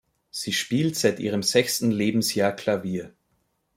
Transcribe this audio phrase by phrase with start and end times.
[0.31, 3.13] Sie spielt seit ihrem sechsten Lebensjahr Klavier.